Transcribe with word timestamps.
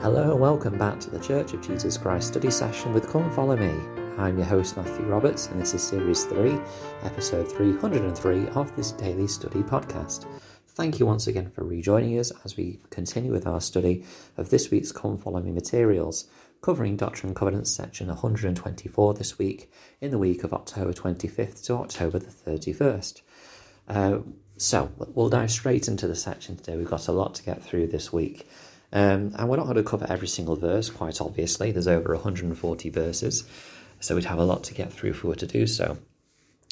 Hello 0.00 0.30
and 0.30 0.38
welcome 0.38 0.78
back 0.78 1.00
to 1.00 1.10
the 1.10 1.18
Church 1.18 1.54
of 1.54 1.60
Jesus 1.60 1.98
Christ 1.98 2.28
study 2.28 2.52
session 2.52 2.94
with 2.94 3.10
Come 3.10 3.28
Follow 3.32 3.56
Me. 3.56 3.74
I'm 4.16 4.38
your 4.38 4.46
host 4.46 4.76
Matthew 4.76 5.04
Roberts 5.06 5.48
and 5.48 5.60
this 5.60 5.74
is 5.74 5.82
Series 5.82 6.22
3, 6.22 6.56
Episode 7.02 7.50
303 7.50 8.46
of 8.50 8.74
this 8.76 8.92
daily 8.92 9.26
study 9.26 9.60
podcast. 9.64 10.26
Thank 10.68 11.00
you 11.00 11.06
once 11.06 11.26
again 11.26 11.50
for 11.50 11.64
rejoining 11.64 12.16
us 12.16 12.30
as 12.44 12.56
we 12.56 12.78
continue 12.90 13.32
with 13.32 13.44
our 13.44 13.60
study 13.60 14.04
of 14.36 14.50
this 14.50 14.70
week's 14.70 14.92
Come 14.92 15.18
Follow 15.18 15.40
Me 15.40 15.50
materials, 15.50 16.28
covering 16.62 16.96
Doctrine 16.96 17.30
and 17.30 17.36
Covenants 17.36 17.74
section 17.74 18.06
124 18.06 19.14
this 19.14 19.36
week 19.36 19.68
in 20.00 20.12
the 20.12 20.18
week 20.18 20.44
of 20.44 20.54
October 20.54 20.92
25th 20.92 21.64
to 21.64 21.74
October 21.74 22.20
the 22.20 22.30
31st. 22.30 23.22
Uh, 23.88 24.18
so 24.56 24.92
we'll 24.96 25.28
dive 25.28 25.50
straight 25.50 25.88
into 25.88 26.06
the 26.06 26.14
section 26.14 26.56
today. 26.56 26.76
We've 26.76 26.88
got 26.88 27.08
a 27.08 27.12
lot 27.12 27.34
to 27.34 27.42
get 27.42 27.64
through 27.64 27.88
this 27.88 28.12
week. 28.12 28.48
Um, 28.92 29.34
and 29.36 29.48
we're 29.48 29.56
not 29.56 29.64
going 29.64 29.76
to 29.76 29.82
cover 29.82 30.06
every 30.08 30.28
single 30.28 30.56
verse, 30.56 30.88
quite 30.90 31.20
obviously. 31.20 31.72
There's 31.72 31.88
over 31.88 32.14
140 32.14 32.90
verses, 32.90 33.44
so 34.00 34.14
we'd 34.14 34.24
have 34.24 34.38
a 34.38 34.44
lot 34.44 34.64
to 34.64 34.74
get 34.74 34.92
through 34.92 35.10
if 35.10 35.22
we 35.22 35.28
were 35.28 35.34
to 35.36 35.46
do 35.46 35.66
so. 35.66 35.98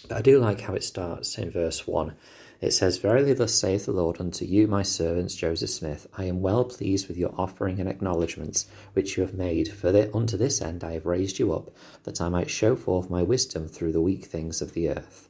But 0.09 0.19
I 0.19 0.23
do 0.23 0.39
like 0.39 0.61
how 0.61 0.75
it 0.75 0.85
starts 0.85 1.37
in 1.37 1.51
verse 1.51 1.87
1. 1.87 2.15
It 2.59 2.71
says, 2.71 2.97
Verily 2.97 3.35
thus 3.35 3.53
saith 3.53 3.85
the 3.85 3.93
Lord 3.93 4.19
unto 4.19 4.47
you, 4.47 4.67
my 4.67 4.83
servants, 4.83 5.35
Joseph 5.35 5.69
Smith, 5.69 6.07
I 6.17 6.25
am 6.25 6.41
well 6.41 6.65
pleased 6.65 7.07
with 7.07 7.19
your 7.19 7.35
offering 7.37 7.81
and 7.81 7.89
acknowledgments 7.89 8.67
which 8.95 9.17
you 9.17 9.23
have 9.23 9.35
made, 9.35 9.69
for 9.69 9.93
that 9.93 10.15
unto 10.15 10.39
this 10.39 10.63
end 10.63 10.83
I 10.83 10.93
have 10.93 11.05
raised 11.05 11.39
you 11.39 11.53
up, 11.53 11.71
that 12.05 12.21
I 12.21 12.31
might 12.31 12.49
show 12.49 12.75
forth 12.75 13.11
my 13.11 13.23
wisdom 13.23 13.69
through 13.69 13.93
the 13.93 14.01
weak 14.01 14.25
things 14.25 14.63
of 14.63 14.73
the 14.73 14.89
earth. 14.89 15.29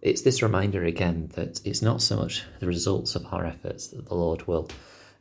It's 0.00 0.22
this 0.22 0.42
reminder 0.42 0.82
again 0.84 1.30
that 1.34 1.60
it's 1.62 1.82
not 1.82 2.00
so 2.00 2.16
much 2.16 2.44
the 2.58 2.66
results 2.66 3.14
of 3.14 3.26
our 3.30 3.44
efforts 3.44 3.88
that 3.88 4.08
the 4.08 4.14
Lord 4.14 4.46
will 4.46 4.70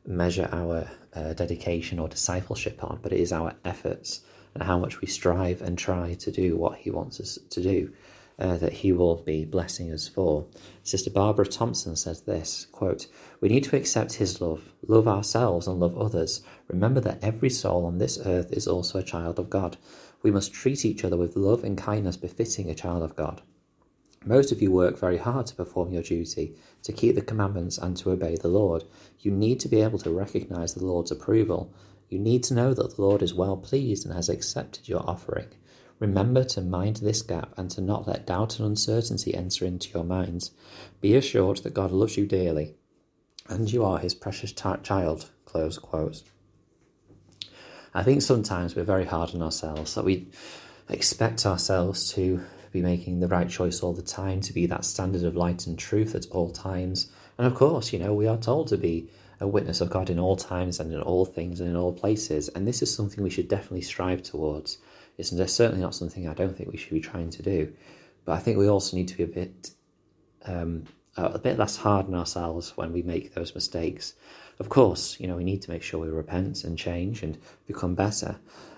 measure 0.05 0.49
our 0.51 0.89
uh, 1.13 1.33
dedication 1.33 1.99
or 1.99 2.07
discipleship 2.07 2.83
on, 2.83 2.99
but 3.01 3.13
it 3.13 3.19
is 3.19 3.31
our 3.31 3.53
efforts 3.65 4.21
and 4.53 4.63
how 4.63 4.79
much 4.79 5.01
we 5.01 5.07
strive 5.07 5.61
and 5.61 5.77
try 5.77 6.13
to 6.15 6.31
do 6.31 6.57
what 6.57 6.77
He 6.77 6.89
wants 6.89 7.19
us 7.19 7.37
to 7.49 7.61
do. 7.61 7.93
Uh, 8.39 8.55
that 8.55 8.71
he 8.71 8.93
will 8.93 9.17
be 9.17 9.43
blessing 9.43 9.91
us 9.91 10.07
for. 10.07 10.45
Sister 10.81 11.09
Barbara 11.09 11.45
Thompson 11.45 11.97
says 11.97 12.21
this 12.21 12.67
quote, 12.71 13.07
We 13.41 13.49
need 13.49 13.65
to 13.65 13.75
accept 13.75 14.13
his 14.13 14.39
love, 14.39 14.71
love 14.87 15.09
ourselves 15.09 15.67
and 15.67 15.77
love 15.77 15.97
others. 15.97 16.41
Remember 16.69 17.01
that 17.01 17.21
every 17.21 17.49
soul 17.49 17.85
on 17.85 17.97
this 17.97 18.17
earth 18.25 18.53
is 18.53 18.65
also 18.65 18.97
a 18.97 19.03
child 19.03 19.39
of 19.39 19.49
God. 19.49 19.75
We 20.23 20.31
must 20.31 20.53
treat 20.53 20.85
each 20.85 21.03
other 21.03 21.17
with 21.17 21.35
love 21.35 21.65
and 21.65 21.77
kindness 21.77 22.15
befitting 22.15 22.69
a 22.69 22.75
child 22.75 23.03
of 23.03 23.13
God. 23.17 23.41
Most 24.25 24.51
of 24.51 24.61
you 24.61 24.71
work 24.71 24.99
very 24.99 25.17
hard 25.17 25.47
to 25.47 25.55
perform 25.55 25.93
your 25.93 26.03
duty, 26.03 26.55
to 26.83 26.91
keep 26.91 27.15
the 27.15 27.21
commandments 27.21 27.77
and 27.77 27.95
to 27.97 28.11
obey 28.11 28.35
the 28.35 28.49
Lord. 28.49 28.83
You 29.19 29.31
need 29.31 29.59
to 29.61 29.69
be 29.69 29.81
able 29.81 29.99
to 29.99 30.11
recognize 30.11 30.73
the 30.73 30.85
Lord's 30.85 31.11
approval. 31.11 31.73
You 32.09 32.19
need 32.19 32.43
to 32.45 32.53
know 32.53 32.73
that 32.73 32.95
the 32.95 33.01
Lord 33.01 33.21
is 33.21 33.33
well 33.33 33.55
pleased 33.55 34.05
and 34.05 34.13
has 34.13 34.27
accepted 34.27 34.89
your 34.89 35.07
offering. 35.09 35.47
Remember 35.99 36.43
to 36.45 36.61
mind 36.61 36.97
this 36.97 37.21
gap 37.21 37.53
and 37.57 37.69
to 37.71 37.81
not 37.81 38.07
let 38.07 38.25
doubt 38.25 38.59
and 38.59 38.67
uncertainty 38.67 39.33
enter 39.33 39.65
into 39.65 39.89
your 39.91 40.03
minds. 40.03 40.51
Be 41.01 41.15
assured 41.15 41.57
that 41.57 41.73
God 41.73 41.91
loves 41.91 42.17
you 42.17 42.25
dearly, 42.25 42.75
and 43.47 43.71
you 43.71 43.83
are 43.83 43.99
his 43.99 44.15
precious 44.15 44.51
t- 44.51 44.69
child. 44.83 45.29
Close 45.45 45.77
quote. 45.77 46.23
I 47.93 48.03
think 48.03 48.21
sometimes 48.21 48.75
we're 48.75 48.83
very 48.83 49.05
hard 49.05 49.33
on 49.33 49.41
ourselves, 49.41 49.95
that 49.95 50.05
we 50.05 50.27
expect 50.89 51.45
ourselves 51.45 52.13
to 52.13 52.41
be 52.71 52.81
making 52.81 53.19
the 53.19 53.27
right 53.27 53.49
choice 53.49 53.81
all 53.81 53.93
the 53.93 54.01
time, 54.01 54.41
to 54.41 54.53
be 54.53 54.65
that 54.67 54.85
standard 54.85 55.23
of 55.23 55.35
light 55.35 55.67
and 55.67 55.77
truth 55.77 56.15
at 56.15 56.27
all 56.31 56.51
times. 56.51 57.11
And 57.37 57.47
of 57.47 57.55
course, 57.55 57.93
you 57.93 57.99
know, 57.99 58.13
we 58.13 58.27
are 58.27 58.37
told 58.37 58.67
to 58.69 58.77
be 58.77 59.09
a 59.39 59.47
witness 59.47 59.81
of 59.81 59.89
God 59.89 60.09
in 60.09 60.19
all 60.19 60.35
times 60.35 60.79
and 60.79 60.93
in 60.93 61.01
all 61.01 61.25
things 61.25 61.59
and 61.59 61.69
in 61.69 61.75
all 61.75 61.93
places. 61.93 62.49
And 62.49 62.67
this 62.67 62.81
is 62.81 62.93
something 62.93 63.23
we 63.23 63.29
should 63.29 63.47
definitely 63.47 63.81
strive 63.81 64.21
towards. 64.21 64.77
It's 65.17 65.29
certainly 65.53 65.81
not 65.81 65.95
something 65.95 66.27
I 66.27 66.33
don't 66.33 66.55
think 66.55 66.71
we 66.71 66.77
should 66.77 66.93
be 66.93 67.01
trying 67.01 67.29
to 67.31 67.41
do. 67.41 67.73
But 68.25 68.33
I 68.33 68.39
think 68.39 68.57
we 68.57 68.69
also 68.69 68.97
need 68.97 69.07
to 69.07 69.17
be 69.17 69.23
a 69.23 69.27
bit 69.27 69.71
um, 70.45 70.85
a 71.17 71.39
bit 71.39 71.57
less 71.57 71.75
hard 71.75 72.05
on 72.05 72.15
ourselves 72.15 72.77
when 72.77 72.93
we 72.93 73.01
make 73.01 73.33
those 73.33 73.53
mistakes. 73.55 74.13
Of 74.59 74.69
course, 74.69 75.19
you 75.19 75.27
know, 75.27 75.35
we 75.35 75.43
need 75.43 75.61
to 75.63 75.71
make 75.71 75.83
sure 75.83 75.99
we 75.99 76.09
repent 76.09 76.63
and 76.63 76.77
change 76.77 77.23
and 77.23 77.37
become 77.67 77.95
better. 77.95 78.37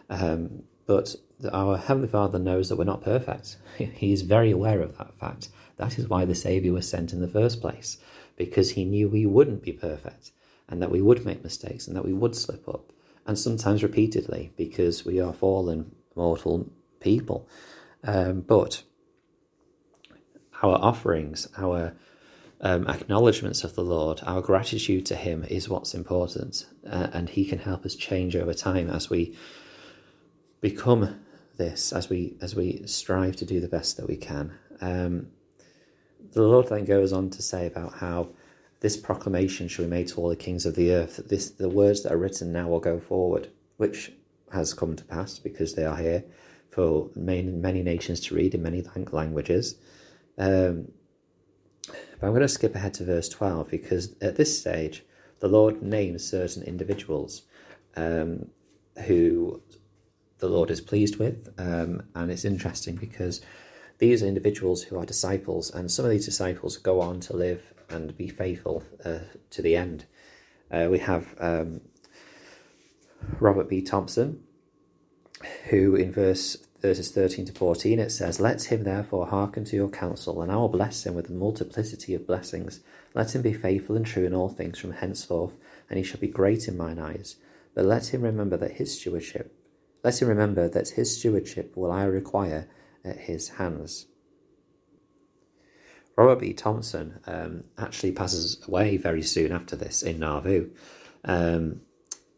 Um, 0.10 0.64
but 0.92 1.16
our 1.54 1.78
Heavenly 1.78 2.10
Father 2.10 2.38
knows 2.38 2.68
that 2.68 2.76
we're 2.76 2.84
not 2.84 3.02
perfect. 3.02 3.56
He 3.78 4.12
is 4.12 4.24
very 4.24 4.52
aware 4.52 4.82
of 4.82 4.98
that 4.98 5.14
fact. 5.14 5.48
That 5.78 5.98
is 5.98 6.10
why 6.10 6.26
the 6.26 6.36
Saviour 6.36 6.74
was 6.74 6.90
sent 6.90 7.14
in 7.14 7.22
the 7.22 7.30
first 7.40 7.62
place, 7.62 7.98
because 8.36 8.72
He 8.72 8.84
knew 8.84 9.08
we 9.08 9.26
wouldn't 9.26 9.64
be 9.64 9.72
perfect 9.72 10.32
and 10.68 10.82
that 10.82 10.92
we 10.92 11.02
would 11.02 11.26
make 11.26 11.46
mistakes 11.46 11.88
and 11.88 11.96
that 11.96 12.04
we 12.04 12.12
would 12.12 12.36
slip 12.36 12.68
up, 12.68 12.92
and 13.26 13.40
sometimes 13.40 13.84
repeatedly, 13.84 14.52
because 14.58 15.06
we 15.06 15.22
are 15.22 15.32
fallen, 15.32 15.96
mortal 16.14 16.70
people. 17.00 17.48
Um, 18.04 18.42
but 18.42 18.84
our 20.62 20.76
offerings, 20.76 21.48
our 21.58 21.94
um, 22.60 22.86
acknowledgements 22.90 23.64
of 23.64 23.76
the 23.76 23.84
Lord, 23.96 24.20
our 24.26 24.42
gratitude 24.42 25.06
to 25.06 25.16
Him 25.16 25.46
is 25.46 25.70
what's 25.70 25.94
important, 25.94 26.66
uh, 26.86 27.08
and 27.14 27.30
He 27.30 27.46
can 27.46 27.60
help 27.60 27.86
us 27.86 27.96
change 27.96 28.36
over 28.36 28.54
time 28.54 28.90
as 28.90 29.10
we 29.10 29.38
become 30.62 31.20
this 31.58 31.92
as 31.92 32.10
we 32.10 32.38
as 32.42 32.56
we 32.56 32.84
strive 32.86 33.36
to 33.38 33.46
do 33.46 33.60
the 33.60 33.68
best 33.68 33.98
that 33.98 34.08
we 34.08 34.16
can. 34.16 34.54
Um, 34.80 35.28
the 36.34 36.44
Lord 36.44 36.70
then 36.70 36.86
goes 36.86 37.12
on 37.12 37.30
to 37.32 37.42
say 37.42 37.68
about 37.68 37.96
how 37.96 38.30
this 38.80 38.98
proclamation 38.98 39.68
shall 39.68 39.86
be 39.86 39.92
made 39.92 40.08
to 40.10 40.22
all 40.22 40.30
the 40.30 40.36
kings 40.36 40.66
of 40.66 40.76
the 40.76 40.92
earth. 40.92 41.18
That 41.18 41.30
this 41.30 41.50
the 41.50 41.70
words 41.70 42.04
that 42.04 42.14
are 42.14 42.18
written 42.18 42.52
now 42.52 42.70
will 42.70 42.80
go 42.80 43.00
forward, 43.00 43.50
which 43.78 44.14
has 44.52 44.74
come 44.74 44.96
to 44.96 45.04
pass 45.04 45.40
because 45.40 45.76
they 45.76 45.86
are 45.86 45.98
here 45.98 46.24
for 46.70 47.10
many 47.16 47.44
many 47.44 47.84
nations 47.84 48.22
to 48.22 48.36
read 48.36 48.56
in 48.56 48.64
many 48.64 48.84
languages. 49.12 49.76
Um, 50.38 50.88
but 52.20 52.28
I'm 52.28 52.34
going 52.34 52.42
to 52.42 52.48
skip 52.48 52.76
ahead 52.76 52.94
to 52.96 53.04
verse 53.04 53.28
12 53.28 53.70
because 53.70 54.16
at 54.22 54.36
this 54.36 54.60
stage 54.60 55.04
the 55.40 55.48
Lord 55.48 55.82
names 55.82 56.28
certain 56.28 56.64
individuals 56.64 57.44
um, 57.96 58.48
who 59.08 59.62
the 60.42 60.50
Lord 60.50 60.70
is 60.70 60.82
pleased 60.82 61.18
with. 61.18 61.54
Um, 61.58 62.04
and 62.14 62.30
it's 62.30 62.44
interesting 62.44 62.96
because 62.96 63.42
these 64.00 64.22
are 64.22 64.28
individuals 64.28 64.84
who 64.84 64.98
are 64.98 65.06
disciples, 65.06 65.72
and 65.72 65.90
some 65.90 66.04
of 66.04 66.12
these 66.12 66.26
disciples 66.26 66.76
go 66.78 67.00
on 67.00 67.22
to 67.22 67.38
live 67.38 67.74
and 67.90 68.18
be 68.18 68.28
faithful 68.28 68.84
uh, 69.06 69.20
to 69.52 69.62
the 69.62 69.76
end. 69.76 70.06
Uh, 70.70 70.88
we 70.90 71.00
have 71.00 71.36
um, 71.40 71.82
Robert 73.40 73.70
B. 73.70 73.82
Thompson, 73.82 74.44
who 75.70 75.96
in 75.96 76.12
verse 76.12 76.58
verses 76.82 77.12
13 77.12 77.46
to 77.46 77.54
14 77.54 78.00
it 78.00 78.10
says, 78.10 78.40
Let 78.40 78.72
him 78.72 78.84
therefore 78.84 79.28
hearken 79.28 79.64
to 79.66 79.76
your 79.76 79.90
counsel, 79.90 80.42
and 80.42 80.52
I 80.52 80.56
will 80.56 80.70
bless 80.70 81.06
him 81.06 81.14
with 81.14 81.30
a 81.30 81.34
multiplicity 81.34 82.16
of 82.16 82.26
blessings. 82.26 82.80
Let 83.14 83.36
him 83.36 83.44
be 83.44 83.54
faithful 83.54 83.96
and 83.96 84.06
true 84.06 84.26
in 84.26 84.34
all 84.34 84.50
things 84.50 84.80
from 84.80 84.94
henceforth, 84.94 85.54
and 85.90 86.00
he 86.00 86.04
shall 86.04 86.20
be 86.20 86.28
great 86.28 86.68
in 86.68 86.78
mine 86.78 86.98
eyes. 86.98 87.36
But 87.76 87.86
let 87.86 88.14
him 88.14 88.24
remember 88.24 88.58
that 88.58 88.74
his 88.74 88.98
stewardship 88.98 89.56
let 90.04 90.22
him 90.22 90.28
remember 90.28 90.68
that 90.70 90.90
his 90.90 91.18
stewardship 91.18 91.76
will 91.76 91.92
I 91.92 92.04
require 92.04 92.68
at 93.04 93.18
his 93.18 93.50
hands. 93.50 94.08
Robert 96.18 96.40
B. 96.40 96.54
Thompson 96.54 97.20
um, 97.26 97.64
actually 97.78 98.12
passes 98.12 98.62
away 98.68 98.98
very 98.98 99.22
soon 99.22 99.52
after 99.52 99.76
this 99.76 100.04
in 100.04 100.20
Nauvoo. 100.20 100.70
Um, 101.24 101.82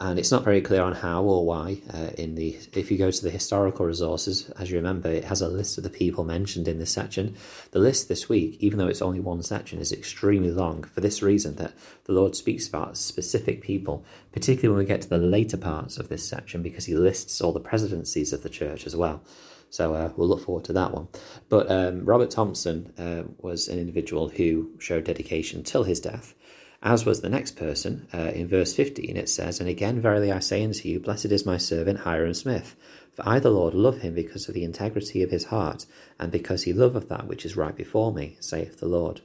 and 0.03 0.19
it's 0.19 0.31
not 0.31 0.43
very 0.43 0.59
clear 0.59 0.81
on 0.81 0.91
how 0.91 1.23
or 1.23 1.45
why. 1.45 1.79
Uh, 1.93 2.09
in 2.17 2.35
the 2.35 2.57
if 2.73 2.91
you 2.91 2.97
go 2.97 3.09
to 3.09 3.23
the 3.23 3.29
historical 3.29 3.85
resources, 3.85 4.49
as 4.59 4.69
you 4.69 4.75
remember, 4.75 5.09
it 5.09 5.23
has 5.23 5.41
a 5.41 5.47
list 5.47 5.77
of 5.77 5.85
the 5.85 5.89
people 5.89 6.25
mentioned 6.25 6.67
in 6.67 6.77
this 6.77 6.91
section. 6.91 7.37
The 7.71 7.79
list 7.79 8.09
this 8.09 8.27
week, 8.27 8.57
even 8.59 8.79
though 8.79 8.89
it's 8.89 9.01
only 9.01 9.21
one 9.21 9.41
section, 9.43 9.79
is 9.79 9.93
extremely 9.93 10.51
long 10.51 10.83
for 10.83 10.99
this 10.99 11.23
reason 11.23 11.55
that 11.55 11.73
the 12.03 12.11
Lord 12.11 12.35
speaks 12.35 12.67
about 12.67 12.97
specific 12.97 13.61
people, 13.61 14.03
particularly 14.33 14.75
when 14.75 14.83
we 14.83 14.87
get 14.87 15.01
to 15.03 15.09
the 15.09 15.17
later 15.17 15.55
parts 15.55 15.97
of 15.97 16.09
this 16.09 16.27
section, 16.27 16.61
because 16.61 16.85
He 16.85 16.95
lists 16.95 17.39
all 17.39 17.53
the 17.53 17.61
presidencies 17.61 18.33
of 18.33 18.43
the 18.43 18.49
church 18.49 18.85
as 18.85 18.97
well. 18.97 19.23
So 19.69 19.93
uh, 19.95 20.11
we'll 20.17 20.27
look 20.27 20.43
forward 20.43 20.65
to 20.65 20.73
that 20.73 20.91
one. 20.91 21.07
But 21.47 21.71
um, 21.71 22.03
Robert 22.03 22.29
Thompson 22.29 22.93
uh, 22.97 23.23
was 23.39 23.69
an 23.69 23.79
individual 23.79 24.27
who 24.27 24.69
showed 24.79 25.05
dedication 25.05 25.63
till 25.63 25.83
his 25.83 25.99
death 26.01 26.35
as 26.83 27.05
was 27.05 27.21
the 27.21 27.29
next 27.29 27.55
person. 27.55 28.07
Uh, 28.13 28.31
in 28.35 28.47
verse 28.47 28.75
15 28.75 29.15
it 29.15 29.29
says, 29.29 29.59
And 29.59 29.69
again, 29.69 30.01
verily 30.01 30.31
I 30.31 30.39
say 30.39 30.63
unto 30.63 30.87
you, 30.87 30.99
Blessed 30.99 31.25
is 31.25 31.45
my 31.45 31.57
servant 31.57 32.01
Hyrum 32.01 32.33
Smith. 32.35 32.75
For 33.13 33.27
I, 33.27 33.39
the 33.39 33.49
Lord, 33.49 33.73
love 33.73 34.01
him 34.01 34.13
because 34.13 34.47
of 34.47 34.53
the 34.53 34.63
integrity 34.63 35.23
of 35.23 35.31
his 35.31 35.45
heart, 35.45 35.85
and 36.19 36.31
because 36.31 36.63
he 36.63 36.73
loveth 36.73 37.09
that 37.09 37.27
which 37.27 37.45
is 37.45 37.55
right 37.55 37.75
before 37.75 38.11
me, 38.11 38.37
saith 38.39 38.79
the 38.79 38.87
Lord. 38.87 39.21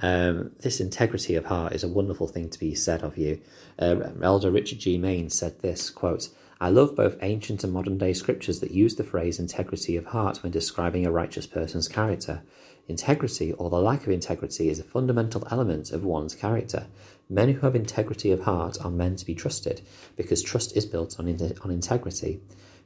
Um, 0.00 0.52
this 0.60 0.80
integrity 0.80 1.34
of 1.34 1.46
heart 1.46 1.74
is 1.74 1.84
a 1.84 1.88
wonderful 1.88 2.26
thing 2.26 2.48
to 2.48 2.58
be 2.58 2.74
said 2.74 3.02
of 3.02 3.18
you. 3.18 3.40
Uh, 3.78 3.96
Elder 4.22 4.50
Richard 4.50 4.78
G. 4.78 4.98
Maynes 4.98 5.34
said 5.34 5.60
this 5.60 5.90
quote, 5.90 6.30
I 6.62 6.68
love 6.68 6.94
both 6.94 7.16
ancient 7.22 7.64
and 7.64 7.72
modern 7.72 7.96
day 7.96 8.12
scriptures 8.12 8.60
that 8.60 8.70
use 8.70 8.94
the 8.94 9.02
phrase 9.02 9.38
integrity 9.38 9.96
of 9.96 10.04
heart 10.04 10.42
when 10.42 10.52
describing 10.52 11.06
a 11.06 11.10
righteous 11.10 11.46
person's 11.46 11.88
character. 11.88 12.42
Integrity, 12.86 13.54
or 13.54 13.70
the 13.70 13.80
lack 13.80 14.02
of 14.02 14.12
integrity, 14.12 14.68
is 14.68 14.78
a 14.78 14.84
fundamental 14.84 15.48
element 15.50 15.90
of 15.90 16.04
one's 16.04 16.34
character. 16.34 16.88
Men 17.30 17.48
who 17.54 17.60
have 17.60 17.74
integrity 17.74 18.30
of 18.30 18.42
heart 18.42 18.76
are 18.84 18.90
men 18.90 19.16
to 19.16 19.24
be 19.24 19.34
trusted, 19.34 19.80
because 20.16 20.42
trust 20.42 20.76
is 20.76 20.84
built 20.84 21.18
on, 21.18 21.28
in- 21.28 21.56
on 21.62 21.70
integrity. 21.70 22.42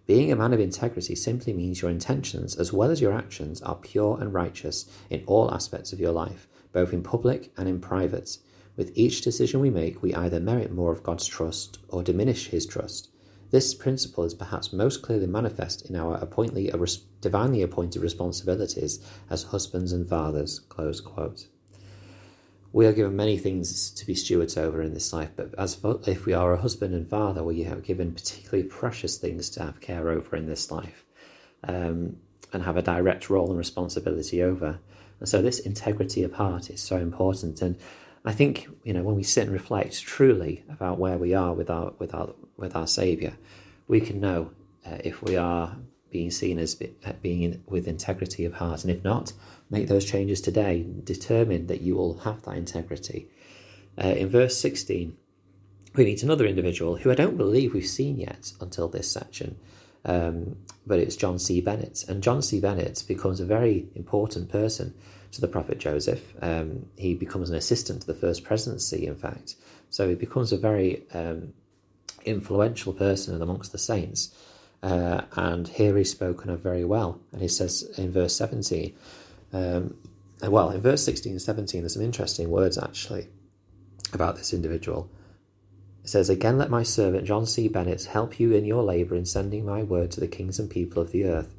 Being 0.07 0.31
a 0.31 0.37
man 0.37 0.53
of 0.53 0.61
integrity 0.61 1.17
simply 1.17 1.53
means 1.53 1.83
your 1.83 1.91
intentions, 1.91 2.55
as 2.55 2.73
well 2.73 2.93
as 2.93 3.01
your 3.01 3.13
actions, 3.13 3.61
are 3.63 3.75
pure 3.75 4.19
and 4.21 4.33
righteous 4.33 4.89
in 5.11 5.25
all 5.27 5.53
aspects 5.53 5.93
of 5.93 5.99
your 5.99 6.13
life, 6.13 6.47
both 6.71 6.93
in 6.93 7.03
public 7.03 7.51
and 7.57 7.69
in 7.69 7.81
private. 7.81 8.39
With 8.77 8.93
each 8.95 9.23
decision 9.23 9.59
we 9.59 9.71
make, 9.71 10.01
we 10.01 10.15
either 10.15 10.39
merit 10.39 10.71
more 10.71 10.93
of 10.93 11.03
God's 11.03 11.27
trust 11.27 11.81
or 11.89 12.05
diminish 12.05 12.47
his 12.51 12.67
trust. 12.67 13.09
This 13.55 13.73
principle 13.73 14.25
is 14.25 14.35
perhaps 14.35 14.73
most 14.73 15.01
clearly 15.01 15.29
manifest 15.29 15.89
in 15.89 15.95
our 15.95 16.17
appointly, 16.17 16.73
divinely 17.21 17.63
appointed 17.63 18.03
responsibilities 18.03 18.99
as 19.31 19.45
husbands 19.45 19.93
and 19.93 20.09
fathers. 20.09 20.63
We 22.73 22.87
are 22.87 22.93
given 22.93 23.15
many 23.15 23.39
things 23.39 23.93
to 23.93 24.05
be 24.05 24.17
stewards 24.17 24.57
over 24.57 24.83
in 24.83 24.93
this 24.93 25.13
life, 25.13 25.31
but 25.37 25.55
as 25.57 25.79
if 26.05 26.27
we 26.27 26.33
are 26.33 26.53
a 26.53 26.61
husband 26.61 26.97
and 26.97 27.09
father, 27.09 27.45
we 27.45 27.65
are 27.65 27.77
given 27.77 28.13
particularly 28.13 28.69
precious 28.69 29.19
things 29.19 29.49
to 29.51 29.63
have 29.63 29.81
care 29.81 30.09
over 30.09 30.35
in 30.35 30.47
this 30.47 30.73
life, 30.73 31.05
um, 31.63 32.17
and 32.53 32.65
have 32.65 32.77
a 32.77 32.83
direct 32.83 33.31
role 33.31 33.51
and 33.51 33.57
responsibility 33.57 34.43
over. 34.43 34.81
And 35.21 35.29
so, 35.29 35.41
this 35.41 35.61
integrity 35.61 36.25
of 36.25 36.33
heart 36.33 36.71
is 36.71 36.83
so 36.83 36.97
important. 36.97 37.63
And 37.63 37.79
I 38.25 38.33
think 38.33 38.69
you 38.85 38.93
know 38.93 39.03
when 39.03 39.17
we 39.17 39.23
sit 39.23 39.45
and 39.45 39.53
reflect 39.53 40.03
truly 40.03 40.65
about 40.71 40.99
where 40.99 41.19
we 41.19 41.35
are 41.35 41.53
with 41.53 41.71
our 41.71 41.93
with 41.99 42.15
our 42.15 42.35
with 42.57 42.75
our 42.75 42.87
Savior, 42.87 43.35
we 43.87 44.01
can 44.01 44.21
know 44.21 44.51
uh, 44.87 44.99
if 45.05 45.23
we 45.23 45.37
are 45.37 45.77
being 46.11 46.31
seen 46.31 46.59
as 46.59 46.81
uh, 46.81 47.13
being 47.23 47.43
in, 47.43 47.63
with 47.67 47.89
integrity 47.89 48.45
of 48.45 48.55
heart, 48.55 48.85
and 48.85 48.91
if 48.91 49.03
not, 49.05 49.33
make 49.69 49.89
those 49.89 50.05
changes 50.05 50.41
today. 50.41 50.87
Determine 51.05 51.67
that 51.67 51.81
you 51.81 51.97
will 51.97 52.19
have 52.19 52.43
that 52.43 52.57
integrity. 52.57 53.29
Uh, 54.03 54.09
in 54.09 54.29
verse 54.29 54.57
sixteen, 54.57 55.17
we 55.95 56.05
meet 56.05 56.23
another 56.23 56.47
individual 56.47 56.97
who 56.97 57.11
I 57.11 57.15
don't 57.15 57.37
believe 57.37 57.75
we've 57.75 57.87
seen 57.87 58.19
yet 58.19 58.53
until 58.61 58.89
this 58.89 59.11
section. 59.11 59.57
Um, 60.07 60.57
but 60.87 60.99
it's 60.99 61.17
John 61.17 61.39
C. 61.39 61.63
Bennett. 61.63 62.05
And 62.09 62.23
John 62.23 62.43
C. 62.43 62.61
Bennett 62.61 63.05
becomes 63.09 63.41
a 63.41 63.47
very 63.47 63.89
important 63.95 64.51
person 64.51 64.93
to 65.35 65.41
the 65.41 65.49
prophet 65.49 65.79
Joseph. 65.79 66.35
Um, 66.41 66.87
he 66.97 67.15
becomes 67.15 67.51
an 67.51 67.57
assistant 67.57 68.03
to 68.03 68.07
the 68.07 68.15
first 68.15 68.45
presidency, 68.45 69.07
in 69.07 69.17
fact. 69.17 69.57
So 69.91 70.09
he 70.09 70.15
becomes 70.15 70.53
a 70.53 70.57
very 70.57 71.05
um, 71.13 71.53
influential 72.25 72.93
person 72.93 73.41
amongst 73.41 73.73
the 73.73 73.79
saints. 73.79 74.35
Uh, 74.83 75.23
and 75.37 75.69
here 75.69 75.97
he's 75.97 76.11
spoken 76.11 76.51
of 76.51 76.61
very 76.61 76.85
well. 76.85 77.21
And 77.33 77.41
he 77.41 77.49
says 77.49 77.83
in 77.97 78.13
verse 78.13 78.37
17, 78.37 78.95
um, 79.53 79.97
well, 80.43 80.71
in 80.71 80.81
verse 80.81 81.05
16 81.05 81.33
and 81.33 81.43
17, 81.43 81.83
there's 81.83 81.95
some 81.95 82.03
interesting 82.03 82.51
words 82.51 82.77
actually 82.77 83.29
about 84.13 84.37
this 84.37 84.53
individual. 84.53 85.11
It 86.03 86.11
says, 86.11 86.29
Again, 86.29 86.59
let 86.59 86.71
my 86.71 86.83
servant 86.83 87.27
John 87.27 87.47
C. 87.47 87.69
Bennett 87.69 88.05
help 88.05 88.39
you 88.39 88.53
in 88.53 88.65
your 88.65 88.83
labour 88.83 89.15
in 89.15 89.25
sending 89.25 89.65
my 89.65 89.83
word 89.83 90.11
to 90.13 90.21
the 90.21 90.29
kings 90.29 90.59
and 90.59 90.69
people 90.69 91.01
of 91.01 91.13
the 91.13 91.25
earth 91.25 91.55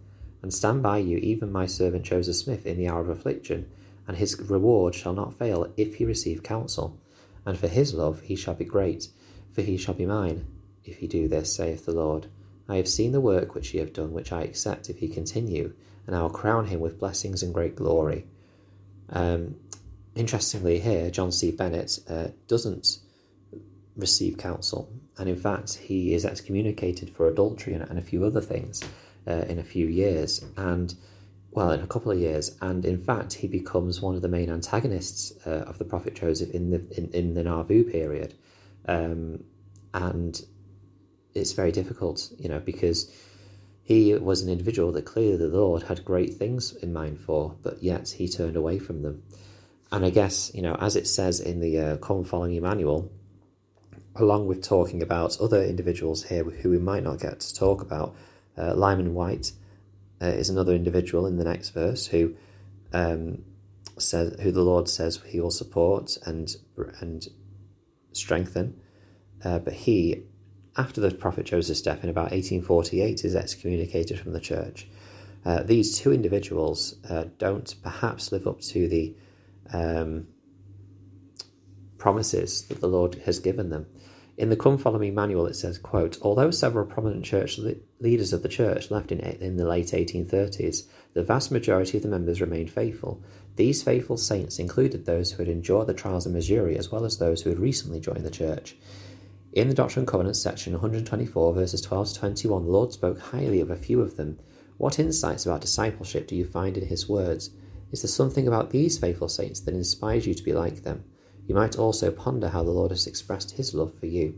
and 0.45 0.53
stand 0.53 0.83
by 0.83 0.99
you, 0.99 1.17
even 1.17 1.51
my 1.51 1.65
servant 1.65 2.03
Joseph 2.03 2.35
Smith, 2.35 2.67
in 2.67 2.77
the 2.77 2.87
hour 2.87 3.01
of 3.01 3.09
affliction, 3.09 3.67
and 4.07 4.15
his 4.15 4.39
reward 4.39 4.93
shall 4.93 5.13
not 5.13 5.33
fail 5.33 5.73
if 5.75 5.95
he 5.95 6.05
receive 6.05 6.43
counsel. 6.43 6.99
And 7.47 7.57
for 7.57 7.67
his 7.67 7.95
love 7.95 8.21
he 8.21 8.35
shall 8.35 8.53
be 8.53 8.63
great, 8.63 9.07
for 9.53 9.63
he 9.63 9.75
shall 9.75 9.95
be 9.95 10.05
mine, 10.05 10.45
if 10.83 10.97
he 10.97 11.07
do 11.07 11.27
this, 11.27 11.55
saith 11.55 11.87
the 11.87 11.93
Lord. 11.93 12.27
I 12.69 12.75
have 12.75 12.87
seen 12.87 13.11
the 13.11 13.19
work 13.19 13.55
which 13.55 13.73
ye 13.73 13.79
have 13.79 13.91
done, 13.91 14.13
which 14.13 14.31
I 14.31 14.43
accept 14.43 14.87
if 14.87 14.99
he 14.99 15.07
continue, 15.07 15.73
and 16.05 16.15
I 16.15 16.21
will 16.21 16.29
crown 16.29 16.67
him 16.67 16.79
with 16.79 16.99
blessings 16.99 17.41
and 17.41 17.51
great 17.51 17.75
glory. 17.75 18.27
Um, 19.09 19.55
interestingly, 20.13 20.79
here, 20.79 21.09
John 21.09 21.31
C. 21.31 21.49
Bennett 21.49 21.97
uh, 22.07 22.27
doesn't 22.47 22.99
receive 23.97 24.37
counsel, 24.37 24.93
and 25.17 25.27
in 25.27 25.37
fact, 25.37 25.73
he 25.73 26.13
is 26.13 26.23
excommunicated 26.23 27.09
for 27.09 27.27
adultery 27.27 27.73
and, 27.73 27.81
and 27.89 27.97
a 27.97 28.03
few 28.03 28.23
other 28.23 28.41
things 28.41 28.83
uh, 29.27 29.45
in 29.47 29.59
a 29.59 29.63
few 29.63 29.87
years, 29.87 30.43
and 30.57 30.95
well, 31.51 31.71
in 31.71 31.79
a 31.79 31.87
couple 31.87 32.11
of 32.11 32.19
years, 32.19 32.57
and 32.61 32.85
in 32.85 32.97
fact, 32.97 33.33
he 33.33 33.47
becomes 33.47 34.01
one 34.01 34.15
of 34.15 34.21
the 34.21 34.27
main 34.27 34.49
antagonists 34.49 35.33
uh, 35.47 35.63
of 35.67 35.77
the 35.77 35.85
prophet 35.85 36.15
Joseph 36.15 36.51
in 36.51 36.71
the 36.71 36.97
in, 36.97 37.09
in 37.11 37.33
the 37.33 37.43
Nauvoo 37.43 37.83
period, 37.83 38.33
um, 38.87 39.43
and 39.93 40.45
it's 41.33 41.53
very 41.53 41.71
difficult, 41.71 42.31
you 42.37 42.49
know, 42.49 42.59
because 42.59 43.11
he 43.83 44.15
was 44.15 44.41
an 44.41 44.49
individual 44.49 44.91
that 44.93 45.05
clearly 45.05 45.37
the 45.37 45.47
Lord 45.47 45.83
had 45.83 46.03
great 46.03 46.33
things 46.33 46.75
in 46.75 46.91
mind 46.91 47.19
for, 47.19 47.55
but 47.61 47.83
yet 47.83 48.09
he 48.09 48.27
turned 48.27 48.55
away 48.55 48.79
from 48.79 49.03
them. 49.03 49.23
And 49.91 50.03
I 50.03 50.09
guess, 50.09 50.51
you 50.55 50.63
know, 50.63 50.75
as 50.75 50.95
it 50.95 51.07
says 51.07 51.39
in 51.39 51.59
the 51.59 51.79
uh, 51.79 51.97
Come 51.97 52.23
Follow 52.23 52.47
Me 52.47 52.59
Manual, 52.59 53.11
along 54.15 54.47
with 54.47 54.63
talking 54.63 55.03
about 55.03 55.39
other 55.39 55.63
individuals 55.63 56.23
here 56.23 56.43
who 56.43 56.71
we 56.71 56.79
might 56.79 57.03
not 57.03 57.19
get 57.19 57.39
to 57.41 57.53
talk 57.53 57.81
about, 57.81 58.15
uh, 58.57 58.73
Lyman 58.75 59.13
Wight 59.13 59.51
uh, 60.21 60.27
is 60.27 60.49
another 60.49 60.73
individual 60.73 61.25
in 61.25 61.37
the 61.37 61.43
next 61.43 61.69
verse 61.69 62.07
who 62.07 62.35
um, 62.93 63.43
says, 63.97 64.39
who 64.41 64.51
the 64.51 64.61
Lord 64.61 64.89
says 64.89 65.21
he 65.27 65.39
will 65.39 65.51
support 65.51 66.17
and 66.25 66.55
and 66.99 67.27
strengthen, 68.13 68.79
uh, 69.43 69.59
but 69.59 69.73
he, 69.73 70.23
after 70.77 71.01
the 71.01 71.11
prophet 71.11 71.45
Joseph's 71.45 71.81
death 71.81 72.03
in 72.03 72.09
about 72.09 72.31
1848, 72.31 73.25
is 73.25 73.35
excommunicated 73.35 74.19
from 74.19 74.33
the 74.33 74.39
church. 74.39 74.87
Uh, 75.45 75.61
these 75.63 75.99
two 75.99 76.11
individuals 76.11 76.95
uh, 77.09 77.25
don't 77.37 77.75
perhaps 77.83 78.31
live 78.31 78.47
up 78.47 78.61
to 78.61 78.87
the 78.87 79.15
um, 79.71 80.27
promises 81.97 82.63
that 82.63 82.81
the 82.81 82.87
Lord 82.87 83.15
has 83.25 83.39
given 83.39 83.69
them. 83.69 83.85
In 84.37 84.49
the 84.49 84.57
Come 84.57 84.77
Follow 84.77 84.99
Me 84.99 85.11
manual, 85.11 85.47
it 85.47 85.55
says, 85.55 85.77
quote, 85.77 86.17
Although 86.21 86.51
several 86.51 86.85
prominent 86.85 87.23
church 87.23 87.57
le- 87.57 87.75
leaders 88.01 88.33
of 88.33 88.43
the 88.43 88.49
church 88.49 88.91
left 88.91 89.13
in, 89.13 89.21
in 89.21 89.55
the 89.55 89.65
late 89.65 89.87
1830s, 89.87 90.83
the 91.13 91.23
vast 91.23 91.51
majority 91.51 91.97
of 91.97 92.03
the 92.03 92.09
members 92.09 92.41
remained 92.41 92.69
faithful. 92.69 93.23
These 93.55 93.83
faithful 93.83 94.17
saints 94.17 94.59
included 94.59 95.05
those 95.05 95.31
who 95.31 95.37
had 95.37 95.47
endured 95.47 95.87
the 95.87 95.93
trials 95.93 96.25
of 96.25 96.33
Missouri 96.33 96.77
as 96.77 96.91
well 96.91 97.05
as 97.05 97.17
those 97.17 97.43
who 97.43 97.49
had 97.49 97.59
recently 97.59 98.01
joined 98.01 98.25
the 98.25 98.29
church. 98.29 98.75
In 99.53 99.69
the 99.69 99.73
Doctrine 99.73 100.01
and 100.01 100.07
Covenants 100.07 100.41
section 100.41 100.73
124, 100.73 101.53
verses 101.53 101.79
12 101.79 102.09
to 102.09 102.19
21, 102.19 102.65
the 102.65 102.71
Lord 102.71 102.91
spoke 102.91 103.19
highly 103.19 103.61
of 103.61 103.71
a 103.71 103.77
few 103.77 104.01
of 104.01 104.17
them. 104.17 104.37
What 104.77 104.99
insights 104.99 105.45
about 105.45 105.61
discipleship 105.61 106.27
do 106.27 106.35
you 106.35 106.43
find 106.43 106.77
in 106.77 106.87
His 106.87 107.07
words? 107.07 107.51
Is 107.93 108.01
there 108.01 108.09
something 108.09 108.49
about 108.49 108.71
these 108.71 108.97
faithful 108.97 109.29
saints 109.29 109.61
that 109.61 109.73
inspires 109.73 110.27
you 110.27 110.33
to 110.33 110.43
be 110.43 110.51
like 110.51 110.83
them? 110.83 111.05
You 111.47 111.55
might 111.55 111.77
also 111.77 112.11
ponder 112.11 112.49
how 112.49 112.63
the 112.63 112.71
Lord 112.71 112.91
has 112.91 113.07
expressed 113.07 113.51
his 113.51 113.73
love 113.73 113.93
for 113.93 114.07
you. 114.07 114.35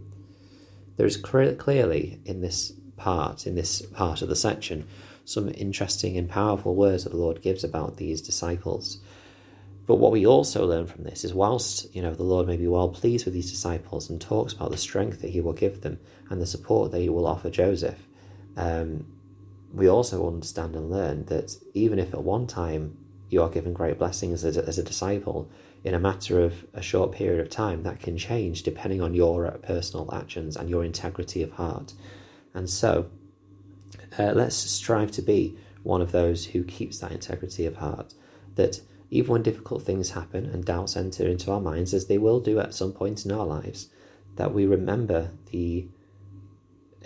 There 0.98 1.06
is 1.06 1.18
clearly 1.18 2.20
in 2.26 2.42
this 2.42 2.74
part, 2.98 3.48
in 3.48 3.56
this 3.56 3.82
part 3.82 4.22
of 4.22 4.30
the 4.30 4.36
section, 4.36 4.88
some 5.24 5.50
interesting 5.56 6.18
and 6.18 6.30
powerful 6.30 6.76
words 6.76 7.04
that 7.04 7.12
the 7.12 7.18
Lord 7.18 7.42
gives 7.42 7.64
about 7.64 7.98
these 7.98 8.22
disciples. 8.22 9.00
But 9.86 9.96
what 9.96 10.12
we 10.12 10.26
also 10.26 10.66
learn 10.66 10.86
from 10.86 11.04
this 11.04 11.24
is 11.24 11.34
whilst, 11.34 11.94
you 11.96 12.02
know, 12.02 12.14
the 12.14 12.24
Lord 12.24 12.46
may 12.46 12.58
be 12.58 12.68
well 12.68 12.90
pleased 12.90 13.24
with 13.26 13.34
these 13.34 13.52
disciples 13.52 14.10
and 14.10 14.20
talks 14.20 14.52
about 14.52 14.72
the 14.72 14.78
strength 14.78 15.22
that 15.22 15.30
he 15.30 15.40
will 15.40 15.54
give 15.54 15.82
them 15.82 16.00
and 16.30 16.42
the 16.42 16.46
support 16.46 16.92
that 16.92 17.00
he 17.00 17.08
will 17.08 17.26
offer 17.26 17.50
Joseph, 17.50 18.08
um, 18.58 19.06
we 19.74 19.88
also 19.88 20.28
understand 20.28 20.76
and 20.76 20.90
learn 20.90 21.26
that 21.26 21.56
even 21.74 22.00
if 22.00 22.14
at 22.14 22.24
one 22.24 22.48
time 22.48 22.98
you 23.30 23.42
are 23.42 23.50
given 23.50 23.74
great 23.74 23.98
blessings 23.98 24.44
as 24.44 24.58
a, 24.58 24.66
as 24.66 24.78
a 24.78 24.84
disciple, 24.84 25.50
in 25.84 25.94
a 25.94 26.00
matter 26.00 26.42
of 26.42 26.66
a 26.74 26.82
short 26.82 27.12
period 27.12 27.40
of 27.40 27.50
time, 27.50 27.84
that 27.84 28.00
can 28.00 28.18
change 28.18 28.64
depending 28.64 29.02
on 29.02 29.14
your 29.14 29.50
personal 29.64 30.14
actions 30.14 30.56
and 30.56 30.70
your 30.70 30.84
integrity 30.84 31.44
of 31.44 31.52
heart. 31.52 31.94
And 32.54 32.70
so, 32.70 33.10
uh, 34.18 34.32
let's 34.34 34.56
strive 34.56 35.12
to 35.12 35.22
be 35.22 35.58
one 35.84 36.02
of 36.02 36.12
those 36.12 36.46
who 36.48 36.64
keeps 36.64 37.00
that 37.00 37.12
integrity 37.12 37.66
of 37.66 37.78
heart. 37.78 38.14
That 38.56 38.82
even 39.10 39.32
when 39.32 39.44
difficult 39.44 39.84
things 39.84 40.12
happen 40.12 40.46
and 40.46 40.66
doubts 40.66 40.98
enter 40.98 41.28
into 41.28 41.52
our 41.52 41.62
minds, 41.62 41.94
as 41.94 42.08
they 42.08 42.18
will 42.18 42.40
do 42.40 42.60
at 42.60 42.74
some 42.74 42.92
point 42.92 43.26
in 43.26 43.32
our 43.32 43.46
lives, 43.46 43.88
that 44.36 44.54
we 44.54 44.66
remember 44.66 45.32
the 45.52 45.88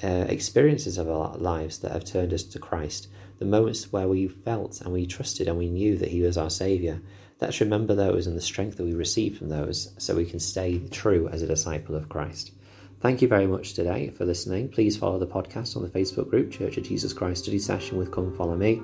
uh, 0.03 0.25
experiences 0.29 0.97
of 0.97 1.09
our 1.09 1.37
lives 1.37 1.79
that 1.79 1.91
have 1.91 2.05
turned 2.05 2.33
us 2.33 2.43
to 2.43 2.59
Christ, 2.59 3.07
the 3.41 3.47
moments 3.47 3.91
where 3.91 4.07
we 4.07 4.27
felt 4.29 4.79
and 4.79 4.93
we 4.93 5.05
trusted 5.05 5.49
and 5.49 5.57
we 5.57 5.69
knew 5.69 5.97
that 5.97 6.09
He 6.09 6.21
was 6.21 6.37
our 6.37 6.49
Saviour, 6.49 7.01
Let's 7.41 7.59
remember 7.59 7.95
those 7.95 8.27
and 8.27 8.37
the 8.37 8.41
strength 8.41 8.77
that 8.77 8.83
we 8.83 8.93
receive 8.93 9.35
from 9.37 9.49
those 9.49 9.93
so 9.97 10.15
we 10.15 10.25
can 10.25 10.39
stay 10.39 10.77
true 10.91 11.27
as 11.29 11.41
a 11.41 11.47
disciple 11.47 11.95
of 11.95 12.07
Christ. 12.07 12.51
Thank 12.99 13.23
you 13.23 13.27
very 13.27 13.47
much 13.47 13.73
today 13.73 14.11
for 14.11 14.25
listening. 14.25 14.69
Please 14.69 14.95
follow 14.95 15.17
the 15.17 15.25
podcast 15.25 15.75
on 15.75 15.81
the 15.81 15.89
Facebook 15.89 16.29
group, 16.29 16.51
Church 16.51 16.77
of 16.77 16.83
Jesus 16.83 17.13
Christ 17.13 17.43
Study 17.43 17.57
Session 17.57 17.97
with 17.97 18.11
Come 18.11 18.31
Follow 18.31 18.55
Me, 18.55 18.79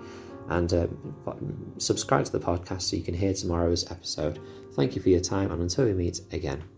and 0.49 0.73
uh, 0.73 0.87
subscribe 1.77 2.25
to 2.25 2.31
the 2.31 2.39
podcast 2.39 2.81
so 2.81 2.95
you 2.95 3.03
can 3.03 3.13
hear 3.13 3.33
tomorrow's 3.33 3.89
episode. 3.91 4.39
Thank 4.73 4.95
you 4.95 5.03
for 5.03 5.09
your 5.09 5.21
time, 5.21 5.51
and 5.51 5.61
until 5.61 5.85
we 5.85 5.93
meet 5.93 6.21
again. 6.31 6.76